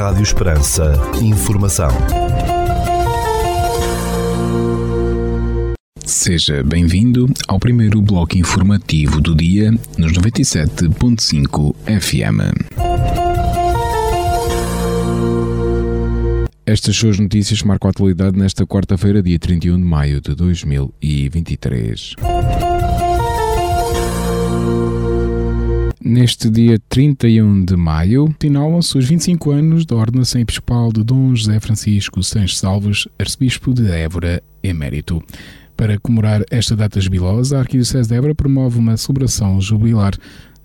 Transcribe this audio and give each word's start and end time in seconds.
Rádio 0.00 0.22
Esperança. 0.22 0.94
Informação. 1.20 1.90
Seja 6.06 6.64
bem-vindo 6.64 7.26
ao 7.46 7.60
primeiro 7.60 8.00
bloco 8.00 8.38
informativo 8.38 9.20
do 9.20 9.34
dia 9.34 9.70
nos 9.98 10.12
97.5 10.12 11.76
FM. 12.00 12.40
Estas 16.64 16.96
suas 16.96 17.18
notícias 17.18 17.62
marcam 17.62 17.88
a 17.88 17.90
atualidade 17.90 18.38
nesta 18.38 18.66
quarta-feira, 18.66 19.22
dia 19.22 19.38
31 19.38 19.76
de 19.76 19.84
maio 19.84 20.22
de 20.22 20.34
2023. 20.34 22.16
Neste 26.10 26.50
dia 26.50 26.76
31 26.88 27.64
de 27.64 27.76
maio, 27.76 28.34
assinalam-se 28.36 28.98
os 28.98 29.06
25 29.06 29.52
anos 29.52 29.86
da 29.86 29.94
ordenação 29.94 30.40
episcopal 30.40 30.92
de 30.92 31.04
Dom 31.04 31.36
José 31.36 31.60
Francisco 31.60 32.20
Sanches 32.20 32.58
Salves, 32.58 33.06
arcebispo 33.16 33.72
de 33.72 33.88
Évora, 33.88 34.42
emérito. 34.60 35.22
Para 35.76 36.00
comemorar 36.00 36.42
esta 36.50 36.74
data 36.74 37.00
jubilosa, 37.00 37.56
a 37.56 37.60
Arquidiocese 37.60 38.08
de 38.08 38.16
Évora 38.16 38.34
promove 38.34 38.80
uma 38.80 38.96
celebração 38.96 39.60
jubilar 39.60 40.12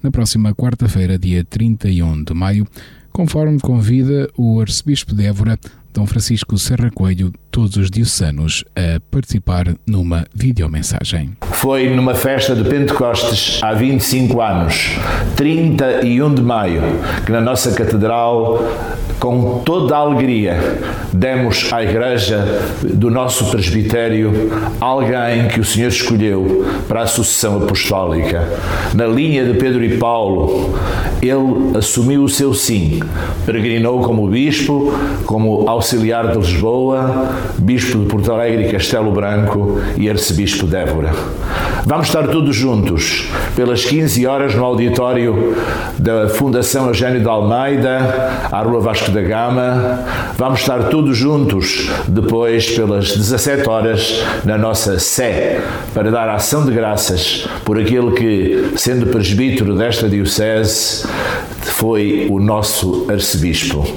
na 0.02 0.10
próxima 0.10 0.52
quarta-feira, 0.56 1.16
dia 1.16 1.44
31 1.44 2.24
de 2.24 2.34
maio, 2.34 2.68
conforme 3.12 3.60
convida 3.60 4.28
o 4.36 4.60
arcebispo 4.60 5.14
de 5.14 5.26
Évora, 5.26 5.60
Dom 5.96 6.06
Francisco 6.06 6.58
Serra 6.58 6.92
Coelho, 6.94 7.32
todos 7.50 7.78
os 7.78 7.90
diocesanos 7.90 8.66
a 8.76 9.00
participar 9.10 9.74
numa 9.88 10.26
videomensagem. 10.36 11.38
Foi 11.54 11.90
numa 11.96 12.14
festa 12.14 12.54
de 12.54 12.70
Pentecostes 12.70 13.64
há 13.64 13.74
25 13.74 14.42
anos, 14.42 14.90
31 15.38 16.36
de 16.36 16.42
maio, 16.42 16.82
que 17.26 17.32
na 17.32 17.40
nossa 17.40 17.74
catedral, 17.74 18.62
com 19.26 19.64
toda 19.66 19.96
a 19.96 20.00
alegria, 20.02 20.56
demos 21.12 21.74
à 21.74 21.84
igreja 21.84 22.62
do 22.84 23.10
nosso 23.10 23.50
presbitério 23.50 24.52
alguém 24.80 25.48
que 25.48 25.60
o 25.60 25.66
Senhor 25.66 25.88
escolheu 25.88 26.64
para 26.88 27.02
a 27.02 27.08
sucessão 27.08 27.58
apostólica. 27.58 28.48
Na 28.94 29.08
linha 29.08 29.44
de 29.44 29.58
Pedro 29.58 29.84
e 29.84 29.98
Paulo, 29.98 30.78
ele 31.24 31.76
assumiu 31.76 32.24
o 32.24 32.30
seu 32.30 32.54
sim, 32.54 33.00
peregrinou 33.48 34.02
como 34.02 34.28
bispo, 34.28 34.94
como 35.26 35.68
auxiliar 35.68 36.32
de 36.32 36.38
Lisboa, 36.38 37.32
bispo 37.58 37.98
de 37.98 38.06
Porto 38.06 38.32
Alegre 38.32 38.68
e 38.68 38.72
Castelo 38.72 39.12
Branco 39.12 39.82
e 39.98 40.08
arcebispo 40.08 40.68
de 40.68 40.76
Évora. 40.76 41.12
Vamos 41.88 42.08
estar 42.08 42.28
todos 42.28 42.56
juntos 42.56 43.30
pelas 43.56 43.86
15 43.86 44.26
horas 44.26 44.56
no 44.56 44.66
auditório 44.66 45.56
da 46.00 46.28
Fundação 46.30 46.88
Eugênio 46.88 47.22
de 47.22 47.28
Almeida, 47.28 48.32
à 48.52 48.62
Rua 48.62 48.82
Vasco 48.82 49.12
da 49.16 49.22
Gama. 49.22 50.04
Vamos 50.38 50.60
estar 50.60 50.90
todos 50.90 51.18
juntos 51.18 51.90
depois 52.06 52.70
pelas 52.72 53.16
17 53.16 53.68
horas 53.70 54.22
na 54.44 54.58
nossa 54.58 55.00
Sé 55.00 55.62
para 55.94 56.12
dar 56.12 56.28
ação 56.30 56.66
de 56.66 56.74
graças 56.74 57.48
por 57.64 57.80
aquele 57.80 58.12
que, 58.12 58.74
sendo 58.76 59.08
presbítero 59.08 59.74
desta 59.76 60.10
diocese, 60.10 61.08
foi 61.62 62.28
o 62.30 62.40
nosso 62.40 63.06
arcebispo. 63.10 63.88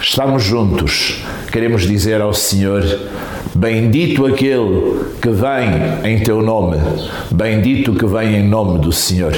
Estamos 0.00 0.44
juntos. 0.44 1.24
Queremos 1.50 1.82
dizer 1.82 2.20
ao 2.20 2.32
Senhor: 2.32 2.84
Bendito 3.58 4.24
aquele 4.24 5.04
que 5.20 5.30
vem 5.30 6.12
em 6.12 6.22
teu 6.22 6.40
nome, 6.40 6.76
bendito 7.32 7.92
que 7.92 8.06
vem 8.06 8.36
em 8.36 8.48
nome 8.48 8.78
do 8.78 8.92
Senhor. 8.92 9.32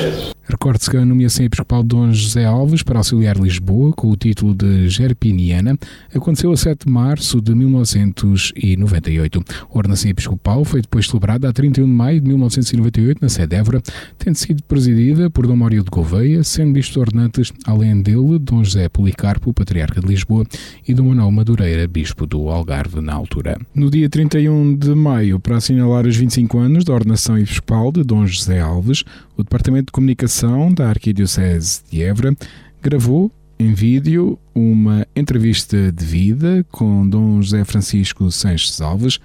Recorde-se 0.50 0.90
que 0.90 0.96
a 0.96 1.04
nomeação 1.04 1.46
episcopal 1.46 1.82
de 1.82 1.88
Dom 1.90 2.12
José 2.12 2.44
Alves 2.44 2.82
para 2.82 2.98
auxiliar 2.98 3.36
Lisboa, 3.36 3.92
com 3.92 4.10
o 4.10 4.16
título 4.16 4.52
de 4.52 4.88
Gerpiniana, 4.88 5.78
aconteceu 6.12 6.50
a 6.50 6.56
7 6.56 6.86
de 6.86 6.92
março 6.92 7.40
de 7.40 7.54
1998. 7.54 9.44
A 9.62 9.78
ordenação 9.78 10.10
episcopal 10.10 10.64
foi 10.64 10.82
depois 10.82 11.06
celebrada 11.06 11.48
a 11.48 11.52
31 11.52 11.84
de 11.84 11.90
maio 11.92 12.20
de 12.20 12.26
1998 12.26 13.18
na 13.22 13.28
sede 13.28 13.54
Évora, 13.54 13.80
tendo 14.18 14.34
sido 14.34 14.64
presidida 14.64 15.30
por 15.30 15.46
Dom 15.46 15.54
Mário 15.54 15.84
de 15.84 15.90
Gouveia, 15.90 16.42
sendo 16.42 16.72
bispo 16.72 16.98
ordenantes, 16.98 17.52
além 17.64 18.02
dele, 18.02 18.40
Dom 18.40 18.64
José 18.64 18.88
Policarpo, 18.88 19.54
patriarca 19.54 20.00
de 20.00 20.08
Lisboa, 20.08 20.44
e 20.86 20.92
Dom 20.92 21.10
Manuel 21.10 21.30
Madureira, 21.30 21.86
bispo 21.86 22.26
do 22.26 22.48
Algarve 22.48 23.00
na 23.00 23.14
altura. 23.14 23.56
No 23.72 23.88
dia 23.88 24.09
31 24.10 24.74
de 24.74 24.94
maio, 24.94 25.38
para 25.38 25.56
assinalar 25.56 26.04
os 26.04 26.16
25 26.16 26.58
anos 26.58 26.84
da 26.84 26.92
ordenação 26.92 27.38
episcopal 27.38 27.92
de 27.92 28.02
Dom 28.02 28.26
José 28.26 28.58
Alves, 28.58 29.04
o 29.36 29.44
Departamento 29.44 29.86
de 29.86 29.92
Comunicação 29.92 30.74
da 30.74 30.88
Arquidiocese 30.88 31.82
de 31.88 32.02
Évora 32.02 32.36
gravou 32.82 33.30
em 33.58 33.72
vídeo 33.72 34.36
uma 34.52 35.06
entrevista 35.14 35.92
de 35.92 36.04
vida 36.04 36.66
com 36.72 37.08
Dom 37.08 37.40
José 37.40 37.64
Francisco 37.64 38.30
Sanches 38.32 38.80
Alves, 38.80 39.20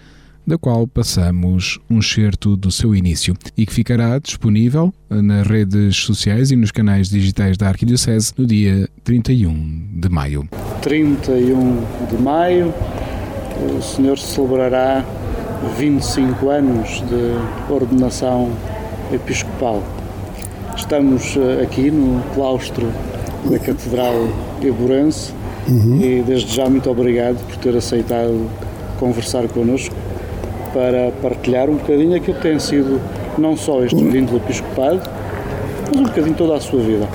da 0.46 0.58
qual 0.58 0.88
passamos 0.88 1.80
um 1.90 2.02
certo 2.02 2.56
do 2.56 2.70
seu 2.70 2.96
início 2.96 3.36
e 3.58 3.66
que 3.66 3.74
ficará 3.74 4.20
disponível 4.20 4.94
nas 5.10 5.48
redes 5.48 5.96
sociais 5.96 6.52
e 6.52 6.56
nos 6.56 6.70
canais 6.70 7.10
digitais 7.10 7.58
da 7.58 7.68
Arquidiocese 7.68 8.34
no 8.38 8.46
dia 8.46 8.88
31 9.04 10.00
de 10.00 10.10
maio. 10.10 10.48
31 10.84 11.84
de 12.12 12.22
maio, 12.22 12.72
o 13.58 13.82
Senhor 13.82 14.18
celebrará 14.18 15.04
25 15.78 16.50
anos 16.50 17.04
de 17.08 17.74
ordenação 17.74 18.52
episcopal. 19.12 19.82
Estamos 20.76 21.38
eh, 21.38 21.64
aqui 21.64 21.90
no 21.90 22.22
claustro 22.34 22.88
da 23.50 23.58
Catedral 23.58 24.28
Eburense 24.62 25.34
uhum. 25.68 26.00
e 26.02 26.24
desde 26.26 26.54
já 26.54 26.70
muito 26.70 26.90
obrigado 26.90 27.38
por 27.48 27.56
ter 27.58 27.76
aceitado 27.76 28.50
conversar 29.00 29.48
connosco 29.48 29.96
para 30.74 31.12
partilhar 31.22 31.70
um 31.70 31.76
bocadinho 31.76 32.16
aquilo 32.16 32.36
que 32.36 32.44
tem 32.44 32.60
sido 32.60 33.00
não 33.38 33.56
só 33.56 33.84
este 33.84 34.04
vínculo 34.04 34.38
episcopado, 34.38 35.02
mas 35.90 36.00
um 36.00 36.04
bocadinho 36.04 36.36
toda 36.36 36.56
a 36.56 36.60
sua 36.60 36.82
vida. 36.82 37.08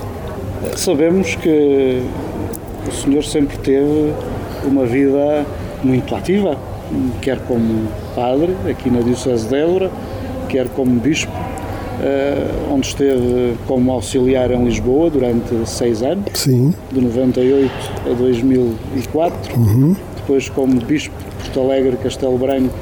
Sabemos 0.77 1.35
que 1.35 2.03
o 2.89 2.93
senhor 2.93 3.25
sempre 3.25 3.59
teve 3.59 4.13
uma 4.65 4.85
vida 4.85 5.45
muito 5.83 6.15
ativa, 6.15 6.57
quer 7.21 7.39
como 7.41 7.89
padre 8.15 8.55
aqui 8.69 8.91
na 8.91 9.01
Diocese 9.01 9.49
de 9.49 9.57
Évora, 9.57 9.91
quer 10.49 10.69
como 10.69 10.99
bispo 11.01 11.33
uh, 12.01 12.75
onde 12.75 12.87
esteve 12.87 13.57
como 13.67 13.93
auxiliar 13.93 14.51
em 14.51 14.65
Lisboa 14.65 15.11
durante 15.11 15.55
seis 15.67 16.03
anos, 16.03 16.25
Sim. 16.35 16.75
de 16.93 17.01
98 17.01 17.73
a 18.11 18.15
2004, 18.15 19.59
uhum. 19.59 19.97
depois 20.17 20.49
como 20.49 20.81
Bispo 20.81 21.15
de 21.19 21.51
Porto 21.51 21.61
Alegre 21.61 21.97
Castelo 21.97 22.39
Branco 22.39 22.75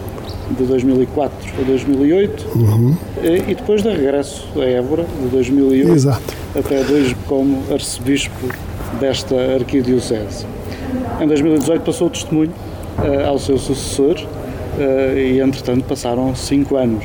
de 0.56 0.64
2004 0.64 1.36
a 1.60 1.64
2008 1.64 2.46
uhum. 2.54 2.96
e, 3.22 3.54
depois 3.54 3.82
de 3.82 3.90
regresso 3.90 4.46
a 4.56 4.64
Évora 4.64 5.04
de 5.04 5.28
2008 5.28 5.90
Exato. 5.90 6.34
até 6.58 6.82
dois 6.84 7.14
como 7.26 7.62
arcebispo 7.70 8.48
desta 8.98 9.34
arquidiocese. 9.54 10.46
Em 11.20 11.26
2018 11.26 11.82
passou 11.82 12.06
o 12.06 12.10
testemunho 12.10 12.52
uh, 12.98 13.28
ao 13.28 13.38
seu 13.38 13.58
sucessor 13.58 14.16
uh, 14.16 15.18
e 15.18 15.40
entretanto 15.40 15.84
passaram 15.84 16.34
cinco 16.34 16.76
anos 16.76 17.04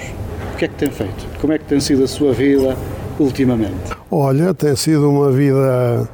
o 0.53 0.55
que 0.55 0.65
é 0.65 0.67
que 0.67 0.75
tem 0.75 0.91
feito? 0.91 1.25
Como 1.41 1.51
é 1.51 1.57
que 1.57 1.65
tem 1.65 1.79
sido 1.79 2.03
a 2.03 2.07
sua 2.07 2.31
vida 2.31 2.77
ultimamente? 3.19 3.91
Olha, 4.11 4.53
tem 4.53 4.75
sido 4.75 5.09
uma 5.09 5.31
vida 5.31 6.07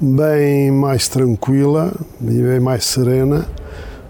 bem 0.00 0.72
mais 0.72 1.06
tranquila 1.06 1.92
e 2.20 2.42
bem 2.42 2.58
mais 2.58 2.84
serena 2.84 3.46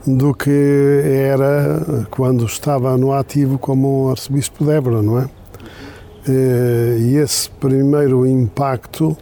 do 0.06 0.32
que 0.32 1.02
era 1.04 2.06
quando 2.10 2.46
estava 2.46 2.96
no 2.96 3.12
ativo 3.12 3.58
como 3.58 4.08
arcebispo 4.10 4.64
de 4.64 4.70
Évora, 4.70 5.02
não 5.02 5.18
é? 5.18 5.26
Eh, 6.26 6.96
e 7.00 7.16
esse 7.16 7.50
primeiro 7.50 8.26
impacto 8.26 9.14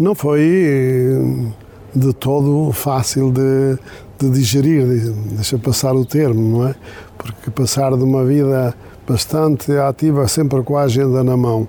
não 0.00 0.16
foi 0.16 1.46
de 1.94 2.12
todo 2.12 2.72
fácil 2.72 3.30
de, 3.30 3.78
de 4.30 4.38
digerir, 4.38 4.84
deixa 5.32 5.58
passar 5.58 5.94
o 5.94 6.04
termo, 6.04 6.58
não 6.58 6.68
é? 6.68 6.74
Porque 7.16 7.50
passar 7.50 7.96
de 7.96 8.02
uma 8.02 8.24
vida 8.24 8.74
bastante 9.08 9.72
ativa, 9.72 10.26
sempre 10.28 10.62
com 10.62 10.76
a 10.76 10.82
agenda 10.82 11.22
na 11.24 11.36
mão, 11.36 11.66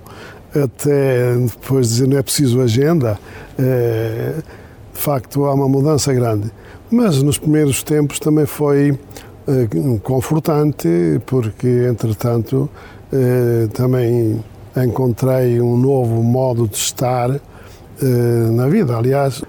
até 0.54 1.36
depois 1.36 1.88
dizer 1.88 2.08
não 2.08 2.18
é 2.18 2.22
preciso 2.22 2.60
agenda, 2.60 3.18
é, 3.58 4.34
de 4.92 5.00
facto 5.00 5.44
há 5.44 5.54
uma 5.54 5.68
mudança 5.68 6.12
grande. 6.12 6.50
Mas 6.90 7.22
nos 7.22 7.38
primeiros 7.38 7.82
tempos 7.82 8.18
também 8.18 8.46
foi 8.46 8.98
é, 9.46 9.98
confortante, 10.02 10.88
porque 11.26 11.86
entretanto 11.90 12.70
é, 13.12 13.66
também 13.72 14.42
encontrei 14.76 15.60
um 15.60 15.76
novo 15.76 16.22
modo 16.22 16.66
de 16.66 16.76
estar 16.76 17.30
é, 17.30 17.40
na 18.50 18.66
vida. 18.68 18.96
Aliás, 18.96 19.43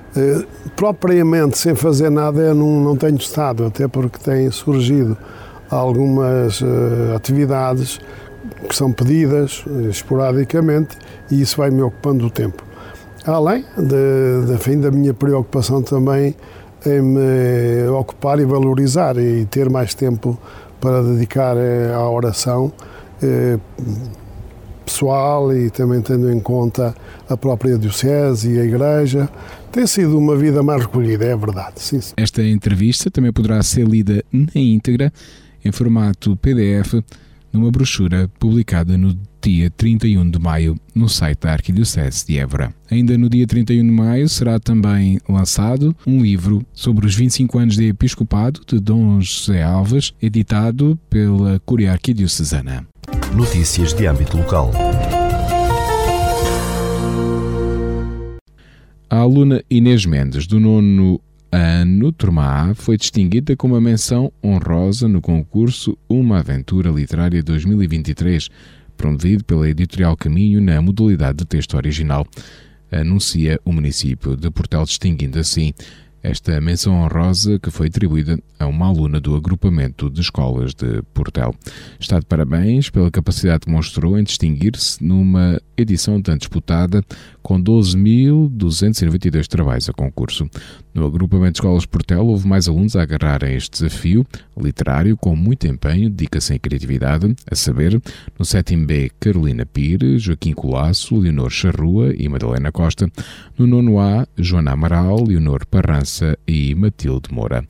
propriamente 0.76 1.58
sem 1.58 1.76
fazer 1.76 2.10
nada 2.10 2.42
eu 2.42 2.56
não, 2.56 2.80
não 2.82 2.96
tenho 2.96 3.18
estado, 3.18 3.66
até 3.66 3.88
porque 3.88 4.18
tem 4.18 4.50
surgido 4.52 5.18
algumas 5.70 6.62
uh, 6.62 7.16
atividades 7.16 8.00
que 8.68 8.76
são 8.76 8.92
pedidas 8.92 9.64
uh, 9.66 9.90
esporadicamente 9.90 10.98
e 11.32 11.42
isso 11.42 11.58
vai 11.58 11.70
me 11.70 11.82
ocupando 11.82 12.26
o 12.26 12.30
tempo. 12.30 12.64
Além 13.26 13.66
de, 13.76 14.58
fim, 14.60 14.80
da 14.80 14.92
minha 14.92 15.14
preocupação 15.14 15.82
também 15.82 16.36
em 16.86 17.02
me 17.02 17.88
ocupar 17.88 18.40
e 18.40 18.46
valorizar 18.46 19.18
e 19.18 19.46
ter 19.46 19.68
mais 19.68 19.96
tempo 19.96 20.38
para 20.80 21.02
dedicar 21.02 21.58
eh, 21.58 21.92
à 21.92 22.08
oração 22.08 22.72
eh, 23.24 23.58
pessoal 24.86 25.52
e 25.52 25.72
também 25.72 26.00
tendo 26.02 26.32
em 26.32 26.40
conta 26.40 26.94
a 27.28 27.36
própria 27.36 27.76
Diocese 27.80 28.52
e 28.52 28.60
a 28.60 28.64
Igreja. 28.64 29.28
Tem 29.75 29.86
sido 29.86 30.18
uma 30.18 30.38
vida 30.38 30.63
mais 30.63 30.83
recolhida, 30.83 31.25
é 31.25 31.36
verdade. 31.36 31.81
Sim, 31.81 32.00
sim. 32.00 32.13
Esta 32.16 32.42
entrevista 32.42 33.12
também 33.12 33.33
poderá 33.33 33.62
ser 33.62 33.86
lida 33.86 34.24
na 34.31 34.48
íntegra, 34.56 35.12
em 35.66 35.69
formato 35.69 36.33
PDF, 36.38 37.04
numa 37.51 37.69
brochura 37.69 38.31
publicada 38.39 38.98
no 38.98 39.19
dia 39.42 39.69
31 39.69 40.30
de 40.30 40.39
maio 40.39 40.77
no 40.95 41.10
site 41.10 41.39
da 41.42 41.51
Arquidiocese 41.51 42.25
de 42.25 42.39
Évora. 42.39 42.74
Ainda 42.89 43.18
no 43.18 43.30
dia 43.30 43.45
31 43.45 43.86
de 43.86 43.92
maio 43.92 44.30
será 44.30 44.62
também 44.62 45.19
lançado 45.27 45.94
um 46.07 46.21
livro 46.21 46.66
sobre 46.71 47.06
os 47.06 47.13
25 47.13 47.60
anos 47.60 47.75
de 47.75 47.89
episcopado 47.89 48.62
de 48.66 48.80
Dom 48.80 49.19
José 49.19 49.62
Alves, 49.62 50.13
editado 50.21 50.98
pela 51.10 51.60
Curia 51.66 51.92
Arquidiocesana. 51.92 52.88
Notícias 53.36 53.94
de 53.94 54.07
âmbito 54.07 54.38
local. 54.38 54.71
A 59.07 59.18
aluna 59.18 59.63
Inês 59.69 60.04
Mendes, 60.06 60.48
do 60.48 60.60
nono 60.60 61.22
ano, 61.52 62.12
turma 62.12 62.72
A, 62.72 62.74
foi 62.74 62.98
distinguida 62.98 63.56
com 63.56 63.68
uma 63.68 63.80
menção 63.80 64.34
honrosa 64.44 65.07
no 65.07 65.22
concurso 65.22 65.96
Uma 66.10 66.40
Aventura 66.40 66.90
Literária 66.90 67.44
2023, 67.44 68.50
promovido 68.98 69.44
pela 69.46 69.69
Editorial 69.69 70.18
Caminho 70.18 70.60
na 70.60 70.81
modalidade 70.81 71.38
de 71.38 71.46
texto 71.46 71.78
original. 71.78 72.25
Anuncia 72.92 73.60
o 73.63 73.72
município 73.72 74.36
de 74.36 74.50
Portel, 74.50 74.84
distinguindo 74.84 75.38
assim 75.38 75.72
esta 76.25 76.60
menção 76.60 76.96
honrosa 76.96 77.60
que 77.60 77.69
foi 77.69 77.86
atribuída 77.86 78.40
a 78.57 78.66
uma 78.66 78.88
aluna 78.88 79.19
do 79.19 79.36
agrupamento 79.36 80.10
de 80.10 80.22
escolas 80.22 80.74
de 80.74 81.04
Portel. 81.13 81.54
Está 82.00 82.19
de 82.19 82.25
parabéns 82.25 82.90
pela 82.90 83.12
capacidade 83.12 83.66
que 83.66 83.72
mostrou 83.72 84.18
em 84.18 84.24
distinguir-se 84.24 85.04
numa 85.04 85.62
edição 85.78 86.19
tão 86.19 86.36
disputada, 86.36 87.04
com 87.45 87.62
12.292 87.62 89.45
trabalhos 89.45 89.88
a 89.88 89.94
concurso. 89.94 90.50
No 90.92 91.06
agrupamento 91.06 91.51
de 91.51 91.57
escolas 91.59 91.86
Portel, 91.86 92.25
houve 92.25 92.47
mais 92.47 92.68
alunos 92.68 92.95
a 92.95 93.03
agarrarem 93.03 93.56
este 93.56 93.69
desafio 93.69 94.25
literário 94.59 95.15
com 95.15 95.36
muito 95.36 95.68
empenho, 95.68 96.09
dedicação 96.09 96.56
e 96.56 96.59
criatividade, 96.59 97.36
a 97.47 97.53
saber, 97.53 98.01
no 98.39 98.44
7 98.44 98.75
B, 98.77 99.12
Carolina 99.19 99.63
Pires, 99.63 100.24
Joaquim 100.24 100.53
Colasso, 100.53 101.19
Leonor 101.19 101.51
Charrua 101.51 102.15
e 102.18 102.27
Madalena 102.27 102.71
Costa, 102.71 103.12
no 103.56 103.68
9 103.68 103.95
A, 104.00 104.27
Joana 104.39 104.71
Amaral, 104.71 105.24
Leonor 105.24 105.68
Parrança 105.68 106.36
e 106.47 106.74
Matilde 106.74 107.31
Moura. 107.31 107.63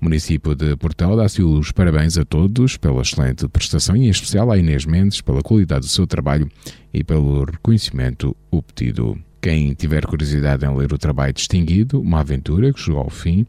O 0.00 0.04
município 0.04 0.54
de 0.54 0.76
Portel 0.76 1.16
dá-se 1.16 1.42
os 1.42 1.72
parabéns 1.72 2.16
a 2.16 2.24
todos 2.24 2.76
pela 2.76 3.02
excelente 3.02 3.48
prestação 3.48 3.96
e 3.96 4.06
em 4.06 4.08
especial 4.08 4.50
à 4.50 4.56
Inês 4.56 4.86
Mendes 4.86 5.20
pela 5.20 5.42
qualidade 5.42 5.80
do 5.80 5.88
seu 5.88 6.06
trabalho 6.06 6.48
e 6.94 7.02
pelo 7.02 7.44
reconhecimento 7.44 8.36
obtido. 8.48 9.18
Quem 9.40 9.74
tiver 9.74 10.06
curiosidade 10.06 10.64
em 10.64 10.76
ler 10.76 10.92
o 10.92 10.98
trabalho 10.98 11.32
distinguido, 11.32 12.00
uma 12.00 12.20
aventura 12.20 12.72
que 12.72 12.80
chegou 12.80 13.00
ao 13.00 13.10
fim, 13.10 13.44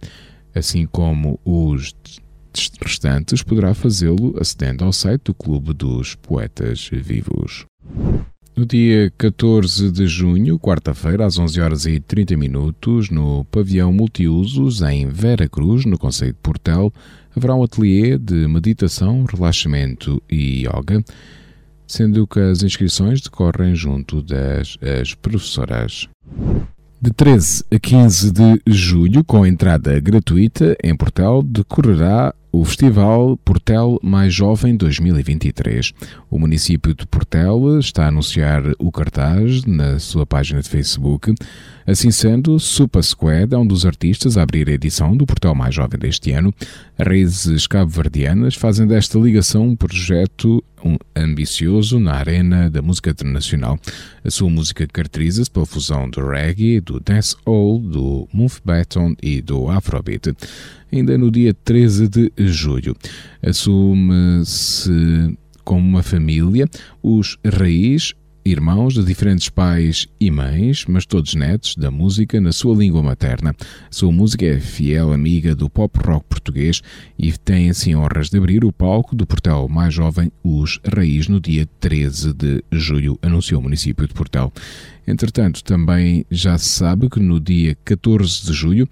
assim 0.56 0.88
como 0.88 1.40
os 1.46 1.94
restantes, 2.82 3.44
poderá 3.44 3.76
fazê-lo 3.76 4.36
acedendo 4.40 4.84
ao 4.84 4.92
site 4.92 5.26
do 5.26 5.36
Clube 5.36 5.72
dos 5.74 6.16
Poetas 6.16 6.90
Vivos. 6.92 7.66
No 8.60 8.66
dia 8.66 9.10
14 9.18 9.90
de 9.90 10.06
junho, 10.06 10.60
quarta-feira, 10.60 11.26
às 11.26 11.40
11 11.40 11.62
horas 11.62 11.86
e 11.86 11.98
30 11.98 12.36
minutos, 12.36 13.10
no 13.10 13.46
pavilhão 13.46 13.94
multiusos 13.94 14.82
em 14.82 15.08
Vera 15.08 15.48
Cruz, 15.48 15.86
no 15.86 15.98
Conselho 15.98 16.34
de 16.34 16.40
Portel, 16.44 16.92
haverá 17.34 17.56
um 17.56 17.64
ateliê 17.64 18.18
de 18.18 18.50
meditação, 18.50 19.24
relaxamento 19.24 20.22
e 20.30 20.66
yoga, 20.68 21.02
sendo 21.88 22.28
que 22.28 22.42
as 22.42 22.62
inscrições 22.62 23.22
decorrem 23.22 23.74
junto 23.76 24.22
das 24.22 24.78
as 25.00 25.14
professoras. 25.14 26.10
De 27.02 27.12
13 27.12 27.64
a 27.72 27.80
15 27.80 28.32
de 28.34 28.62
julho, 28.68 29.24
com 29.24 29.46
entrada 29.46 29.98
gratuita, 30.02 30.76
em 30.84 30.94
Portel, 30.98 31.42
decorrerá 31.44 32.36
o 32.52 32.66
Festival 32.66 33.38
Portel 33.38 34.00
Mais 34.02 34.34
Jovem 34.34 34.76
2023. 34.76 35.94
O 36.30 36.40
município 36.40 36.96
de 36.96 37.06
Portel 37.06 37.80
está 37.80 38.06
a 38.06 38.08
anunciar 38.08 38.64
o 38.80 38.92
cartaz 38.92 39.64
na 39.66 40.00
sua 40.00 40.26
página 40.26 40.62
de 40.62 40.70
Facebook. 40.70 41.34
Assim 41.86 42.12
sendo, 42.12 42.60
Supa 42.60 43.02
Squad 43.02 43.54
é 43.54 43.58
um 43.58 43.66
dos 43.66 43.86
artistas 43.86 44.38
a 44.38 44.44
abrir 44.44 44.70
a 44.70 44.74
edição 44.74 45.16
do 45.16 45.26
Portel 45.26 45.56
Mais 45.56 45.74
Jovem 45.74 46.00
deste 46.00 46.32
ano. 46.32 46.54
Raízes 47.00 47.68
cabo-verdianas 47.68 48.56
fazem 48.56 48.88
desta 48.88 49.18
ligação 49.20 49.68
um 49.68 49.76
projeto 49.76 50.64
ambicioso 51.16 52.00
na 52.00 52.14
arena 52.14 52.70
da 52.70 52.82
música 52.82 53.10
internacional. 53.10 53.78
A 54.24 54.30
sua 54.30 54.50
música 54.50 54.88
caracteriza-se 54.88 55.50
pela 55.50 55.66
fusão 55.66 56.10
do 56.10 56.26
reggae, 56.26 56.80
do 56.80 57.00
dancehall, 57.00 57.80
do 57.80 58.28
mountbatten 58.32 59.16
e 59.22 59.42
do 59.42 59.68
afrobeat 59.70 60.34
ainda 60.92 61.18
no 61.18 61.30
dia 61.32 61.54
13 61.54 62.08
de 62.08 62.32
julho. 62.48 62.96
Assume-se 63.42 65.38
como 65.64 65.88
uma 65.88 66.02
família 66.02 66.68
os 67.04 67.38
Raiz, 67.46 68.14
irmãos 68.44 68.96
de 68.96 69.04
diferentes 69.04 69.50
pais 69.50 70.08
e 70.20 70.32
mães, 70.32 70.86
mas 70.88 71.06
todos 71.06 71.36
netos 71.36 71.76
da 71.76 71.92
música 71.92 72.42
na 72.42 72.52
sua 72.52 72.76
língua 72.76 73.04
materna. 73.04 73.56
A 73.62 73.92
sua 73.92 74.12
música 74.12 74.46
é 74.46 74.60
fiel 74.60 75.14
amiga 75.14 75.54
do 75.54 75.70
pop 75.70 76.00
rock 76.04 76.26
português 76.28 76.82
e 77.18 77.32
tem 77.32 77.70
assim 77.70 77.96
honras 77.96 78.30
de 78.30 78.38
abrir 78.38 78.66
o 78.66 78.74
palco 78.74 79.16
do 79.16 79.28
portal 79.28 79.70
mais 79.70 79.94
jovem 79.94 80.32
Os 80.44 80.80
Raiz 80.84 81.28
no 81.28 81.40
dia 81.40 81.68
13 81.80 82.34
de 82.34 82.64
julho, 82.72 83.20
anunciou 83.22 83.60
o 83.60 83.64
município 83.64 84.08
de 84.08 84.14
Portel. 84.14 84.52
Entretanto, 85.06 85.64
também 85.64 86.26
já 86.32 86.58
se 86.58 86.70
sabe 86.70 87.10
que 87.10 87.20
no 87.20 87.40
dia 87.40 87.78
14 87.86 88.46
de 88.46 88.54
julho 88.54 88.88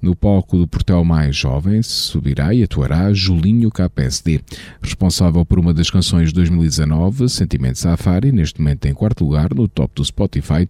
no 0.00 0.14
palco 0.14 0.56
do 0.56 0.66
Portel 0.66 1.04
Mais 1.04 1.36
Jovem 1.36 1.82
subirá 1.82 2.54
e 2.54 2.62
atuará 2.62 3.12
Julinho 3.12 3.70
KPSD, 3.70 4.40
responsável 4.80 5.44
por 5.44 5.58
uma 5.58 5.74
das 5.74 5.90
canções 5.90 6.28
de 6.28 6.34
2019, 6.34 7.28
Sentimento 7.28 7.78
Safari, 7.78 8.32
neste 8.32 8.60
momento 8.60 8.86
em 8.86 8.94
quarto 8.94 9.24
lugar 9.24 9.52
no 9.54 9.66
top 9.66 9.92
do 9.94 10.04
Spotify. 10.04 10.68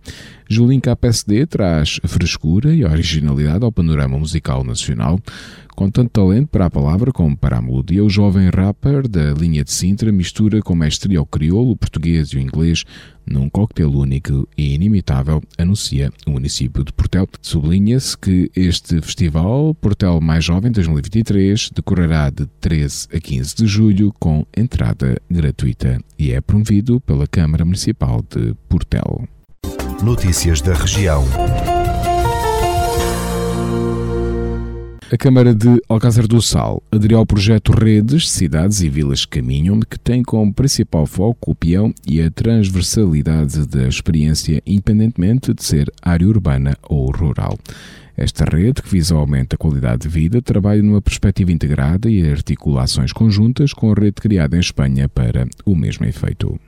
Julinho 0.51 0.81
KPSD 0.81 1.47
traz 1.47 2.01
frescura 2.07 2.75
e 2.75 2.83
originalidade 2.83 3.65
ao 3.65 3.71
panorama 3.71 4.19
musical 4.19 4.65
nacional, 4.65 5.21
com 5.77 5.91
tanto 5.91 6.11
talento 6.11 6.49
para 6.49 6.65
a 6.65 6.71
palavra 6.71 7.13
como 7.13 7.37
para 7.37 7.59
a 7.59 7.63
melodia, 7.63 8.03
o 8.03 8.09
jovem 8.09 8.49
rapper 8.49 9.07
da 9.07 9.35
linha 9.35 9.63
de 9.63 9.71
Sintra 9.71 10.11
mistura 10.11 10.63
com 10.63 10.75
mestria 10.75 11.21
o 11.21 11.27
crioulo, 11.27 11.73
o 11.73 11.77
português 11.77 12.31
e 12.31 12.39
o 12.39 12.41
inglês 12.41 12.83
num 13.27 13.51
coquetel 13.51 13.91
único 13.91 14.49
e 14.57 14.75
inimitável, 14.75 15.43
anuncia 15.59 16.11
o 16.27 16.31
município 16.31 16.83
de 16.83 16.95
Portel. 16.95 17.29
Sublinha-se 17.43 18.17
que 18.17 18.51
este 18.57 19.03
festival, 19.03 19.75
Portel 19.75 20.19
Mais 20.19 20.43
Jovem 20.43 20.73
2023, 20.73 21.73
decorrerá 21.75 22.31
de 22.31 22.47
13 22.59 23.09
a 23.15 23.21
15 23.21 23.55
de 23.55 23.67
julho 23.67 24.15
com 24.19 24.47
entrada 24.57 25.21
gratuita 25.31 26.03
e 26.19 26.33
é 26.33 26.41
promovido 26.41 27.01
pela 27.01 27.27
Câmara 27.27 27.67
Municipal 27.67 28.25
de 28.31 28.55
Portel. 28.67 29.29
Notícias 30.03 30.61
da 30.61 30.75
região. 30.75 31.25
A 35.13 35.17
Câmara 35.17 35.53
de 35.53 35.83
Alcázar 35.89 36.29
do 36.29 36.41
Sal 36.41 36.81
aderiu 36.93 37.19
ao 37.19 37.27
projeto 37.27 37.73
Redes, 37.73 38.31
Cidades 38.31 38.81
e 38.81 38.89
Vilas 38.89 39.25
Caminham, 39.25 39.81
que 39.81 39.99
tem 39.99 40.23
como 40.23 40.55
principal 40.55 41.05
foco 41.05 41.51
o 41.51 41.55
peão 41.55 41.93
e 42.07 42.23
a 42.23 42.31
transversalidade 42.31 43.67
da 43.67 43.89
experiência, 43.89 44.63
independentemente 44.65 45.53
de 45.53 45.65
ser 45.65 45.93
área 46.01 46.29
urbana 46.29 46.77
ou 46.89 47.11
rural. 47.11 47.59
Esta 48.17 48.45
rede, 48.45 48.83
que 48.83 48.89
visa 48.89 49.17
o 49.17 49.19
aumento 49.19 49.51
da 49.51 49.57
qualidade 49.57 50.03
de 50.03 50.09
vida, 50.09 50.41
trabalha 50.41 50.83
numa 50.83 51.03
perspectiva 51.03 51.51
integrada 51.51 52.09
e 52.09 52.31
articulações 52.31 53.13
conjuntas 53.13 53.73
com 53.73 53.91
a 53.91 53.95
rede 53.95 54.21
criada 54.21 54.57
em 54.57 54.61
Espanha 54.61 55.09
para 55.09 55.49
o 55.67 55.75
mesmo 55.75 56.07
efeito. 56.07 56.59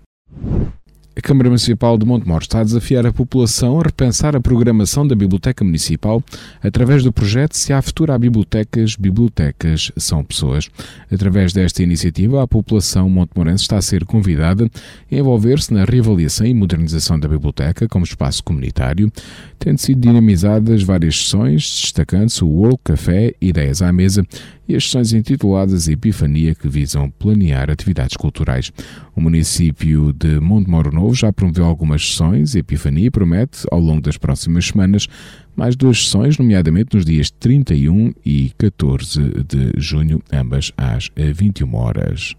A 1.20 1.22
Câmara 1.22 1.50
Municipal 1.50 1.98
de 1.98 2.06
Montemor 2.06 2.40
está 2.40 2.60
a 2.60 2.64
desafiar 2.64 3.04
a 3.04 3.12
população 3.12 3.78
a 3.78 3.82
repensar 3.82 4.34
a 4.34 4.40
programação 4.40 5.06
da 5.06 5.14
Biblioteca 5.14 5.62
Municipal 5.62 6.24
através 6.62 7.04
do 7.04 7.12
projeto 7.12 7.58
Se 7.58 7.74
há 7.74 7.82
futuro 7.82 8.10
há 8.10 8.18
bibliotecas, 8.18 8.96
bibliotecas 8.96 9.92
são 9.98 10.24
pessoas. 10.24 10.70
Através 11.12 11.52
desta 11.52 11.82
iniciativa, 11.82 12.42
a 12.42 12.48
população 12.48 13.10
montemorense 13.10 13.64
está 13.64 13.76
a 13.76 13.82
ser 13.82 14.06
convidada 14.06 14.64
a 14.64 15.14
envolver-se 15.14 15.74
na 15.74 15.84
reavaliação 15.84 16.46
e 16.46 16.54
modernização 16.54 17.20
da 17.20 17.28
biblioteca 17.28 17.86
como 17.86 18.06
espaço 18.06 18.42
comunitário, 18.42 19.12
tendo 19.58 19.76
sido 19.76 20.00
dinamizadas 20.00 20.82
várias 20.82 21.18
sessões, 21.18 21.82
destacando-se 21.82 22.42
o 22.42 22.48
World 22.48 22.78
Café 22.82 23.34
Ideias 23.42 23.82
à 23.82 23.92
Mesa 23.92 24.26
e 24.70 24.76
as 24.76 24.84
sessões 24.84 25.12
intituladas 25.12 25.88
Epifania 25.88 26.54
que 26.54 26.68
visam 26.68 27.10
planear 27.10 27.70
atividades 27.70 28.16
culturais. 28.16 28.72
O 29.16 29.20
município 29.20 30.12
de 30.12 30.38
Montemoro 30.38 30.92
Novo 30.92 31.14
já 31.14 31.32
promoveu 31.32 31.64
algumas 31.64 32.10
sessões. 32.10 32.54
Epifania 32.54 33.10
promete, 33.10 33.66
ao 33.70 33.80
longo 33.80 34.00
das 34.00 34.16
próximas 34.16 34.66
semanas, 34.66 35.08
mais 35.56 35.74
duas 35.74 36.04
sessões, 36.04 36.38
nomeadamente 36.38 36.94
nos 36.94 37.04
dias 37.04 37.30
31 37.30 38.12
e 38.24 38.52
14 38.56 39.20
de 39.46 39.72
junho, 39.76 40.22
ambas 40.32 40.72
às 40.76 41.10
21 41.16 41.74
horas. 41.74 42.36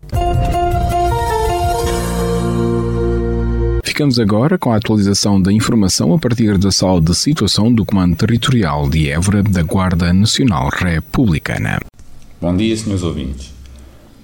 Ficamos 3.84 4.18
agora 4.20 4.58
com 4.58 4.72
a 4.72 4.78
atualização 4.78 5.42
da 5.42 5.52
informação 5.52 6.14
a 6.14 6.18
partir 6.18 6.58
da 6.58 6.72
sala 6.72 7.02
de 7.02 7.14
situação 7.14 7.72
do 7.72 7.86
Comando 7.86 8.16
Territorial 8.16 8.90
de 8.90 9.10
Évora 9.10 9.44
da 9.44 9.62
Guarda 9.64 10.14
Nacional 10.14 10.70
Republicana. 10.70 11.78
Bom 12.41 12.57
dia, 12.57 12.75
senhores 12.75 13.03
ouvintes. 13.03 13.53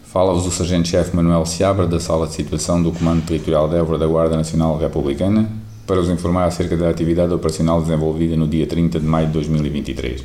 Fala-vos 0.02 0.48
o 0.48 0.50
Sargento-Chefe 0.50 1.16
Manuel 1.16 1.46
Seabra 1.46 1.86
da 1.86 2.00
sala 2.00 2.26
de 2.26 2.34
situação 2.34 2.82
do 2.82 2.92
Comando 2.92 3.24
Territorial 3.24 3.70
de 3.70 3.76
Évora 3.76 4.00
da 4.00 4.08
Guarda 4.08 4.36
Nacional 4.36 4.76
Republicana 4.76 5.48
para 5.86 6.00
os 6.00 6.10
informar 6.10 6.46
acerca 6.46 6.76
da 6.76 6.90
atividade 6.90 7.32
operacional 7.32 7.80
desenvolvida 7.80 8.36
no 8.36 8.48
dia 8.48 8.66
30 8.66 9.00
de 9.00 9.06
maio 9.06 9.28
de 9.28 9.34
2023. 9.34 10.24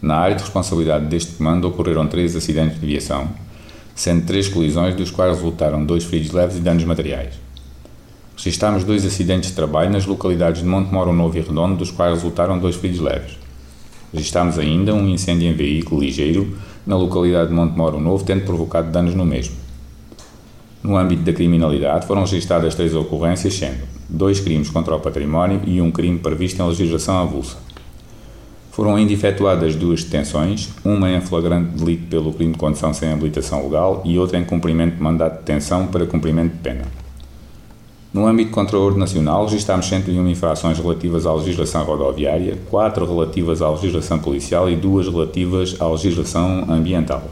Na 0.00 0.18
área 0.18 0.36
de 0.36 0.42
responsabilidade 0.44 1.06
deste 1.06 1.32
comando 1.32 1.66
ocorreram 1.66 2.06
três 2.06 2.36
acidentes 2.36 2.80
de 2.80 2.86
viação, 2.86 3.28
sendo 3.92 4.24
três 4.24 4.46
colisões, 4.46 4.94
dos 4.94 5.10
quais 5.10 5.36
resultaram 5.36 5.84
dois 5.84 6.04
feridos 6.04 6.30
leves 6.30 6.58
e 6.58 6.60
danos 6.60 6.84
materiais. 6.84 7.34
Registámos 8.36 8.84
dois 8.84 9.04
acidentes 9.04 9.50
de 9.50 9.56
trabalho 9.56 9.90
nas 9.90 10.06
localidades 10.06 10.62
de 10.62 10.68
Montemoro 10.68 11.12
Novo 11.12 11.36
e 11.36 11.40
Redondo, 11.40 11.74
dos 11.74 11.90
quais 11.90 12.14
resultaram 12.14 12.56
dois 12.56 12.76
feridos 12.76 13.00
leves. 13.00 13.36
Registámos 14.12 14.60
ainda 14.60 14.94
um 14.94 15.08
incêndio 15.08 15.48
em 15.48 15.54
veículo 15.54 16.02
ligeiro 16.02 16.56
na 16.86 16.96
localidade 16.96 17.48
de 17.48 17.54
Montemoro 17.54 18.00
Novo, 18.00 18.24
tendo 18.24 18.44
provocado 18.44 18.90
danos 18.90 19.14
no 19.14 19.24
mesmo. 19.24 19.56
No 20.82 20.96
âmbito 20.96 21.22
da 21.22 21.32
criminalidade, 21.32 22.06
foram 22.06 22.22
registadas 22.22 22.74
três 22.74 22.94
ocorrências, 22.94 23.54
sendo 23.54 23.82
dois 24.08 24.40
crimes 24.40 24.70
contra 24.70 24.94
o 24.94 25.00
património 25.00 25.60
e 25.66 25.80
um 25.80 25.90
crime 25.90 26.18
previsto 26.18 26.62
em 26.62 26.66
legislação 26.66 27.18
avulsa. 27.18 27.56
Foram 28.72 28.96
ainda 28.96 29.12
efetuadas 29.12 29.74
duas 29.74 30.04
detenções, 30.04 30.70
uma 30.84 31.10
em 31.10 31.20
flagrante 31.20 31.76
delito 31.76 32.06
pelo 32.08 32.32
crime 32.32 32.52
de 32.52 32.58
condução 32.58 32.94
sem 32.94 33.12
habilitação 33.12 33.62
legal 33.64 34.00
e 34.04 34.18
outra 34.18 34.38
em 34.38 34.44
cumprimento 34.44 34.96
de 34.96 35.02
mandato 35.02 35.32
de 35.34 35.38
detenção 35.40 35.86
para 35.86 36.06
cumprimento 36.06 36.52
de 36.52 36.58
pena. 36.60 36.82
No 38.12 38.26
âmbito 38.26 38.50
controle 38.50 38.98
nacional, 38.98 39.44
registámos 39.44 39.86
101 39.86 40.28
infrações 40.30 40.76
relativas 40.78 41.26
à 41.26 41.32
legislação 41.32 41.84
rodoviária, 41.84 42.58
4 42.68 43.06
relativas 43.06 43.62
à 43.62 43.70
legislação 43.70 44.18
policial 44.18 44.68
e 44.68 44.74
2 44.74 45.06
relativas 45.06 45.76
à 45.80 45.88
legislação 45.88 46.66
ambiental. 46.68 47.22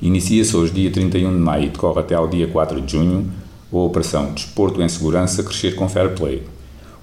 Inicia-se 0.00 0.56
hoje, 0.56 0.72
dia 0.72 0.92
31 0.92 1.32
de 1.32 1.38
maio, 1.40 1.64
e 1.64 1.68
decorre 1.70 1.98
até 1.98 2.14
ao 2.14 2.28
dia 2.28 2.46
4 2.46 2.80
de 2.80 2.92
junho, 2.92 3.28
a 3.72 3.76
Operação 3.76 4.32
Desporto 4.32 4.80
em 4.80 4.88
Segurança 4.88 5.42
Crescer 5.42 5.74
com 5.74 5.88
Fair 5.88 6.14
Play, 6.14 6.44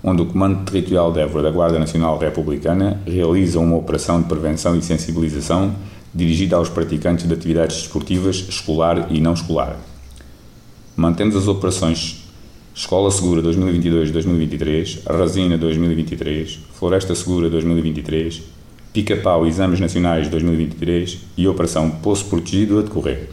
onde 0.01 0.21
o 0.21 0.27
Comando 0.27 0.63
Territorial 0.63 1.11
de 1.11 1.19
Évora 1.19 1.43
da 1.43 1.51
Guarda 1.51 1.77
Nacional 1.77 2.17
Republicana 2.17 3.01
realiza 3.05 3.59
uma 3.59 3.75
operação 3.75 4.21
de 4.21 4.29
prevenção 4.29 4.77
e 4.77 4.81
sensibilização 4.81 5.75
dirigida 6.15 6.55
aos 6.55 6.69
praticantes 6.69 7.27
de 7.27 7.33
atividades 7.33 7.75
desportivas 7.81 8.37
escolar 8.47 9.07
e 9.11 9.19
não 9.19 9.33
escolar. 9.33 9.77
Mantemos 10.97 11.35
as 11.35 11.47
operações 11.47 12.23
Escola 12.73 13.11
Segura 13.11 13.39
2022-2023, 13.43 15.01
Resina 15.15 15.55
2023, 15.55 16.59
Floresta 16.73 17.13
Segura 17.13 17.51
2023, 17.51 18.41
Pica-Pau 18.91 19.45
Exames 19.45 19.79
Nacionais 19.79 20.27
2023 20.27 21.19
e 21.37 21.47
Operação 21.47 21.91
Poço 21.91 22.25
Protegido 22.25 22.79
a 22.79 22.81
decorrer. 22.81 23.29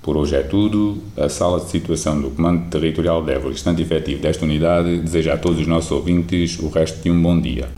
Por 0.00 0.16
hoje 0.16 0.36
é 0.36 0.42
tudo. 0.44 0.98
A 1.16 1.28
sala 1.28 1.58
de 1.58 1.68
situação 1.68 2.20
do 2.20 2.30
Comando 2.30 2.70
Territorial 2.70 3.24
de 3.24 3.32
Évora, 3.32 3.54
estante 3.54 3.82
efetivo 3.82 4.22
desta 4.22 4.44
unidade, 4.44 5.00
deseja 5.00 5.34
a 5.34 5.38
todos 5.38 5.58
os 5.58 5.66
nossos 5.66 5.90
ouvintes 5.90 6.60
o 6.60 6.68
resto 6.68 7.02
de 7.02 7.10
um 7.10 7.20
bom 7.20 7.40
dia. 7.40 7.70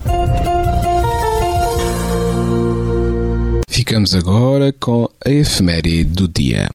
Ficamos 3.67 4.13
agora 4.13 4.71
com 4.71 5.09
a 5.25 5.29
efeméride 5.31 6.03
do 6.03 6.27
dia. 6.27 6.69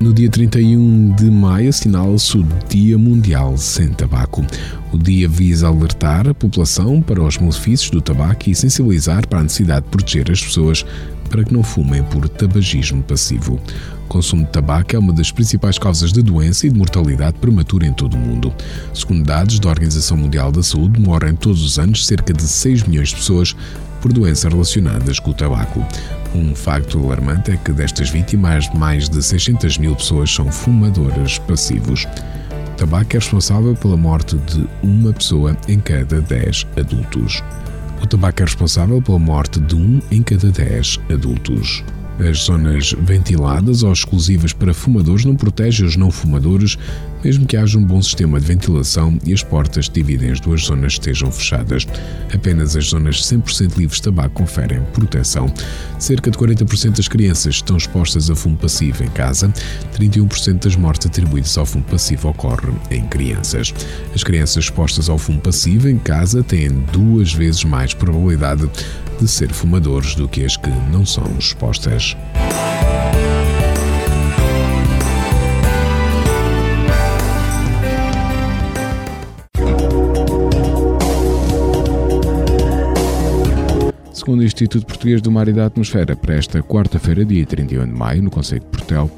No 0.00 0.14
dia 0.14 0.30
31 0.30 1.14
de 1.14 1.30
maio 1.30 1.68
assinala-se 1.68 2.38
o 2.38 2.46
Dia 2.70 2.96
Mundial 2.96 3.58
Sem 3.58 3.90
Tabaco. 3.90 4.42
O 4.90 4.96
dia 4.96 5.28
visa 5.28 5.68
alertar 5.68 6.26
a 6.26 6.32
população 6.32 7.02
para 7.02 7.22
os 7.22 7.36
malefícios 7.36 7.90
do 7.90 8.00
tabaco 8.00 8.48
e 8.48 8.54
sensibilizar 8.54 9.28
para 9.28 9.40
a 9.40 9.42
necessidade 9.42 9.84
de 9.84 9.90
proteger 9.90 10.30
as 10.30 10.42
pessoas 10.42 10.86
para 11.28 11.44
que 11.44 11.52
não 11.52 11.62
fumem 11.62 12.02
por 12.04 12.26
tabagismo 12.30 13.02
passivo. 13.02 13.60
O 14.06 14.08
consumo 14.08 14.46
de 14.46 14.50
tabaco 14.50 14.96
é 14.96 14.98
uma 14.98 15.12
das 15.12 15.30
principais 15.30 15.78
causas 15.78 16.14
de 16.14 16.22
doença 16.22 16.66
e 16.66 16.70
de 16.70 16.78
mortalidade 16.78 17.36
prematura 17.38 17.86
em 17.86 17.92
todo 17.92 18.14
o 18.14 18.18
mundo. 18.18 18.54
Segundo 18.94 19.22
dados 19.22 19.60
da 19.60 19.68
Organização 19.68 20.16
Mundial 20.16 20.50
da 20.50 20.62
Saúde, 20.62 20.98
morrem 20.98 21.36
todos 21.36 21.62
os 21.62 21.78
anos 21.78 22.06
cerca 22.06 22.32
de 22.32 22.42
6 22.42 22.84
milhões 22.84 23.10
de 23.10 23.16
pessoas 23.16 23.54
por 24.00 24.12
doenças 24.12 24.52
relacionadas 24.52 25.18
com 25.18 25.30
o 25.30 25.34
tabaco. 25.34 25.86
Um 26.34 26.54
facto 26.54 26.98
alarmante 26.98 27.50
é 27.50 27.56
que 27.56 27.72
destas 27.72 28.10
vítimas, 28.10 28.68
mais 28.74 29.08
de 29.08 29.22
600 29.22 29.78
mil 29.78 29.94
pessoas 29.96 30.32
são 30.32 30.50
fumadores 30.50 31.38
passivos. 31.38 32.06
O 32.68 32.76
tabaco 32.76 33.16
é 33.16 33.18
responsável 33.18 33.74
pela 33.74 33.96
morte 33.96 34.36
de 34.38 34.66
uma 34.82 35.12
pessoa 35.12 35.56
em 35.68 35.78
cada 35.80 36.20
10 36.20 36.66
adultos. 36.78 37.42
O 38.02 38.06
tabaco 38.06 38.42
é 38.42 38.44
responsável 38.44 39.02
pela 39.02 39.18
morte 39.18 39.60
de 39.60 39.74
um 39.76 40.00
em 40.10 40.22
cada 40.22 40.50
10 40.50 40.98
adultos. 41.12 41.84
As 42.28 42.40
zonas 42.40 42.94
ventiladas 42.98 43.82
ou 43.82 43.90
exclusivas 43.90 44.52
para 44.52 44.74
fumadores 44.74 45.24
não 45.24 45.34
protegem 45.34 45.86
os 45.86 45.96
não 45.96 46.10
fumadores, 46.10 46.76
mesmo 47.24 47.46
que 47.46 47.56
haja 47.56 47.78
um 47.78 47.84
bom 47.84 48.00
sistema 48.02 48.38
de 48.38 48.46
ventilação 48.46 49.18
e 49.24 49.32
as 49.32 49.42
portas 49.42 49.88
que 49.88 49.94
dividem 49.94 50.30
as 50.30 50.38
duas 50.38 50.64
zonas 50.64 50.92
estejam 50.92 51.32
fechadas. 51.32 51.86
Apenas 52.32 52.76
as 52.76 52.86
zonas 52.86 53.22
100% 53.22 53.78
livres 53.78 53.96
de 53.96 54.02
tabaco 54.02 54.34
conferem 54.34 54.82
proteção. 54.92 55.50
Cerca 55.98 56.30
de 56.30 56.36
40% 56.36 56.96
das 56.96 57.08
crianças 57.08 57.54
estão 57.54 57.78
expostas 57.78 58.30
a 58.30 58.36
fumo 58.36 58.56
passivo 58.56 59.02
em 59.02 59.08
casa, 59.08 59.50
31% 59.98 60.62
das 60.64 60.76
mortes 60.76 61.06
atribuídas 61.06 61.56
ao 61.56 61.64
fumo 61.64 61.84
passivo 61.84 62.28
ocorrem 62.28 62.74
em 62.90 63.02
crianças. 63.06 63.72
As 64.14 64.22
crianças 64.22 64.64
expostas 64.64 65.08
ao 65.08 65.16
fumo 65.16 65.40
passivo 65.40 65.88
em 65.88 65.98
casa 65.98 66.42
têm 66.42 66.68
duas 66.92 67.32
vezes 67.32 67.64
mais 67.64 67.94
probabilidade 67.94 68.68
de 69.20 69.28
ser 69.28 69.52
fumadores 69.52 70.14
do 70.14 70.26
que 70.26 70.44
as 70.44 70.56
que 70.56 70.70
não 70.90 71.04
são 71.04 71.24
expostas. 71.38 72.16
Segundo 84.14 84.40
o 84.40 84.44
Instituto 84.44 84.86
Português 84.86 85.20
do 85.20 85.30
Mar 85.30 85.48
e 85.48 85.52
da 85.52 85.66
Atmosfera, 85.66 86.16
para 86.16 86.34
esta 86.34 86.62
quarta-feira, 86.62 87.22
dia 87.24 87.44
31 87.44 87.86
de 87.86 87.92
maio, 87.92 88.22
no 88.22 88.30
Conselho 88.30 88.62
de 88.62 88.66
Portel, 88.68 89.10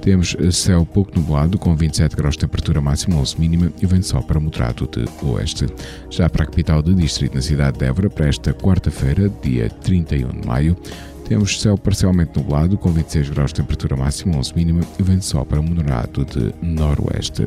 temos 0.00 0.36
céu 0.52 0.84
pouco 0.84 1.12
nublado, 1.14 1.58
com 1.58 1.74
27 1.74 2.16
graus 2.16 2.34
de 2.34 2.40
temperatura 2.40 2.80
máxima, 2.80 3.16
11 3.16 3.38
mínima 3.38 3.72
e 3.80 3.86
vento 3.86 4.06
só 4.06 4.20
para 4.20 4.40
moderado 4.40 4.88
de 4.88 5.06
oeste. 5.24 5.66
Já 6.08 6.28
para 6.28 6.44
a 6.44 6.46
capital 6.46 6.82
do 6.82 6.94
distrito, 6.94 7.34
na 7.34 7.42
cidade 7.42 7.78
de 7.78 7.84
Évora, 7.84 8.10
para 8.10 8.28
esta 8.28 8.52
quarta-feira, 8.52 9.30
dia 9.42 9.68
31 9.68 10.40
de 10.40 10.46
maio, 10.46 10.76
temos 11.28 11.60
céu 11.60 11.78
parcialmente 11.78 12.36
nublado, 12.36 12.76
com 12.76 12.90
26 12.90 13.30
graus 13.30 13.52
de 13.52 13.60
temperatura 13.60 13.96
máxima, 13.96 14.36
11 14.36 14.56
mínima 14.56 14.80
e 14.98 15.02
vento 15.02 15.24
só 15.24 15.44
para 15.44 15.62
moderado 15.62 16.24
de 16.24 16.52
noroeste. 16.60 17.46